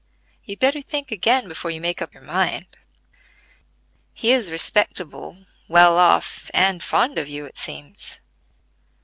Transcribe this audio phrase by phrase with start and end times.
[0.43, 2.65] You'd better think again before you make up your mind.
[4.15, 8.19] He is respectable, well off, and fond of you, it seems.